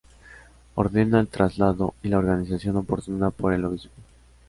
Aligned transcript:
Ordena 0.73 1.19
el 1.19 1.27
traslado 1.27 1.93
y 2.01 2.07
la 2.07 2.17
organización 2.17 2.75
oportuna 2.77 3.29
por 3.29 3.53
el 3.53 3.65
Obispo. 3.65 4.01